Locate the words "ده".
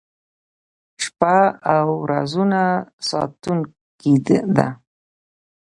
4.55-4.67